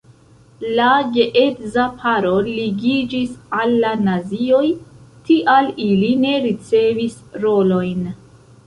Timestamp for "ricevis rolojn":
6.49-8.07